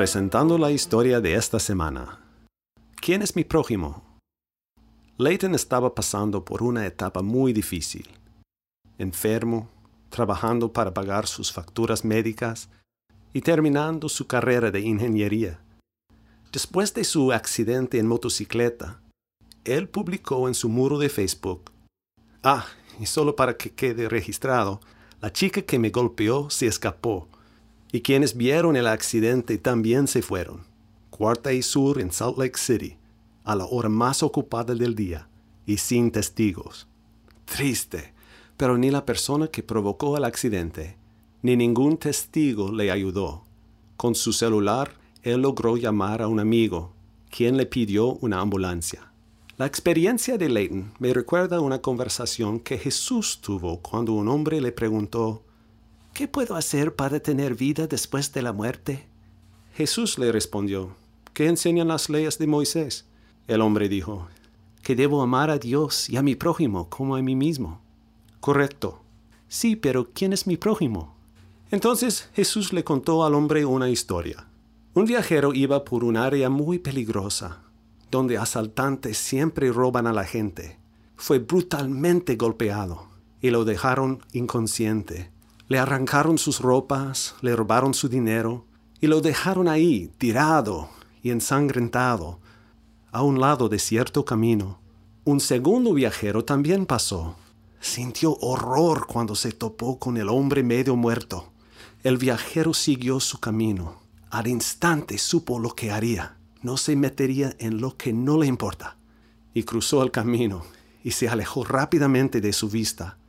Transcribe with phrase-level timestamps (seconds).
[0.00, 2.20] presentando la historia de esta semana.
[3.02, 4.02] ¿Quién es mi prójimo?
[5.18, 8.08] Leighton estaba pasando por una etapa muy difícil.
[8.96, 9.68] Enfermo,
[10.08, 12.70] trabajando para pagar sus facturas médicas
[13.34, 15.60] y terminando su carrera de ingeniería.
[16.50, 19.02] Después de su accidente en motocicleta,
[19.64, 21.70] él publicó en su muro de Facebook,
[22.42, 22.64] Ah,
[22.98, 24.80] y solo para que quede registrado,
[25.20, 27.28] la chica que me golpeó se escapó,
[27.92, 30.62] y quienes vieron el accidente también se fueron.
[31.10, 32.96] Cuarta y Sur en Salt Lake City,
[33.44, 35.28] a la hora más ocupada del día,
[35.66, 36.86] y sin testigos.
[37.44, 38.12] Triste,
[38.56, 40.96] pero ni la persona que provocó el accidente,
[41.42, 43.44] ni ningún testigo le ayudó.
[43.96, 46.92] Con su celular, él logró llamar a un amigo,
[47.30, 49.12] quien le pidió una ambulancia.
[49.56, 54.72] La experiencia de Leighton me recuerda una conversación que Jesús tuvo cuando un hombre le
[54.72, 55.42] preguntó,
[56.12, 59.06] ¿Qué puedo hacer para tener vida después de la muerte?
[59.74, 60.94] Jesús le respondió,
[61.32, 63.06] ¿qué enseñan las leyes de Moisés?
[63.46, 64.28] El hombre dijo,
[64.82, 67.80] que debo amar a Dios y a mi prójimo como a mí mismo.
[68.40, 69.00] Correcto.
[69.48, 71.14] Sí, pero ¿quién es mi prójimo?
[71.70, 74.46] Entonces Jesús le contó al hombre una historia.
[74.94, 77.62] Un viajero iba por un área muy peligrosa
[78.10, 80.78] donde asaltantes siempre roban a la gente,
[81.16, 83.06] fue brutalmente golpeado
[83.40, 85.30] y lo dejaron inconsciente.
[85.70, 88.64] Le arrancaron sus ropas, le robaron su dinero
[89.00, 90.90] y lo dejaron ahí, tirado
[91.22, 92.40] y ensangrentado,
[93.12, 94.80] a un lado de cierto camino.
[95.22, 97.36] Un segundo viajero también pasó.
[97.78, 101.52] Sintió horror cuando se topó con el hombre medio muerto.
[102.02, 104.00] El viajero siguió su camino.
[104.28, 108.96] Al instante supo lo que haría no se metería en lo que no le importa.
[109.54, 110.64] Y cruzó el camino
[111.04, 113.19] y se alejó rápidamente de su vista.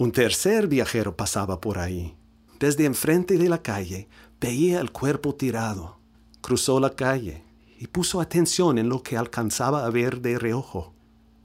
[0.00, 2.16] Un tercer viajero pasaba por ahí.
[2.58, 4.08] Desde enfrente de la calle
[4.40, 5.98] veía el cuerpo tirado.
[6.40, 7.44] Cruzó la calle
[7.78, 10.94] y puso atención en lo que alcanzaba a ver de reojo.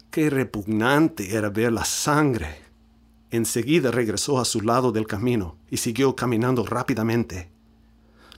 [0.09, 2.62] Qué repugnante era ver la sangre.
[3.30, 7.51] Enseguida regresó a su lado del camino y siguió caminando rápidamente.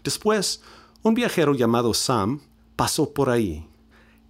[0.04, 0.64] Después,
[1.04, 2.42] un viajero llamado Sam
[2.76, 3.68] pasó por ahí.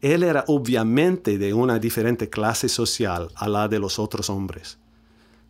[0.02, 4.80] Él era obviamente de una diferente clase social a la de los otros hombres.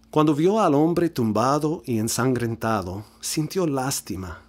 [0.10, 4.42] Cuando vio al hombre tumbado y ensangrentado, sintió lástima.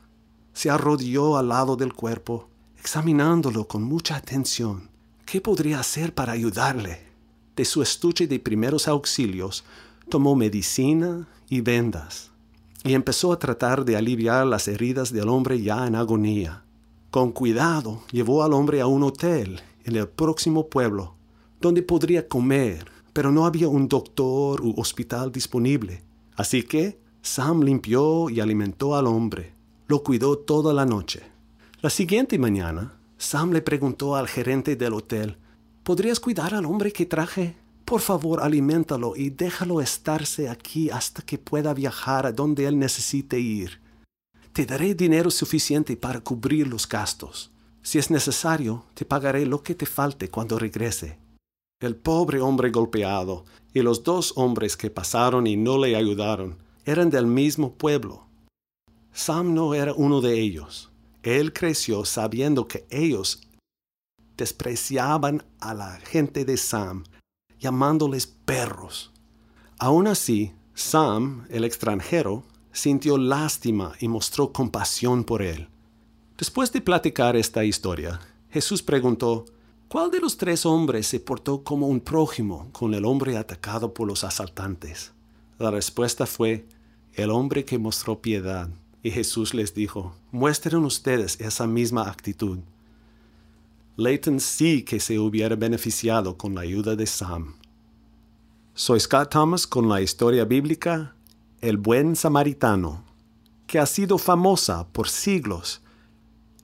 [0.53, 2.49] Se arrodilló al lado del cuerpo,
[2.79, 4.89] examinándolo con mucha atención.
[5.27, 7.09] ¿Qué podría hacer para ayudarle?
[7.57, 9.65] De su estuche de primeros auxilios,
[10.09, 12.31] tomó medicina y vendas,
[12.85, 16.63] y empezó a tratar de aliviar las heridas del hombre ya en agonía.
[17.11, 21.15] Con cuidado llevó al hombre a un hotel en el próximo pueblo,
[21.61, 26.05] donde podría comer, pero no había un doctor u hospital disponible.
[26.37, 29.55] Así que Sam limpió y alimentó al hombre.
[29.89, 31.25] Lo cuidó toda la noche.
[31.81, 35.37] La siguiente mañana, Sam le preguntó al gerente del hotel,
[35.83, 37.57] ¿Podrías cuidar al hombre que traje?
[37.85, 43.41] Por favor, aliméntalo y déjalo estarse aquí hasta que pueda viajar a donde él necesite
[43.41, 43.81] ir.
[44.53, 47.51] Te daré dinero suficiente para cubrir los gastos.
[47.83, 51.19] Si es necesario, te pagaré lo que te falte cuando regrese.
[51.81, 57.09] El pobre hombre golpeado y los dos hombres que pasaron y no le ayudaron eran
[57.09, 58.27] del mismo pueblo.
[59.13, 60.91] Sam no era uno de ellos.
[61.23, 63.43] Él creció sabiendo que ellos
[64.37, 67.05] despreciaban a la gente de Sam,
[67.61, 69.13] llamándoles perros.
[69.79, 75.69] Aún así, Sam, el extranjero, sintió lástima y mostró compasión por él.
[76.37, 79.45] Después de platicar esta historia, Jesús preguntó,
[79.89, 84.07] ¿Cuál de los tres hombres se portó como un prójimo con el hombre atacado por
[84.07, 85.13] los asaltantes?
[85.59, 86.67] La respuesta fue,
[87.15, 88.69] el hombre que mostró piedad.
[89.03, 92.59] Y Jesús les dijo, muestren ustedes esa misma actitud.
[93.97, 97.55] Leighton sí que se hubiera beneficiado con la ayuda de Sam.
[98.75, 101.15] Soy Scott Thomas con la historia bíblica
[101.63, 103.05] el buen samaritano,
[103.67, 105.81] que ha sido famosa por siglos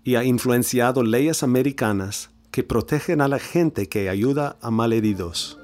[0.05, 5.59] y ha influenciado leyes americanas que protegen a la gente que ayuda a malheridos.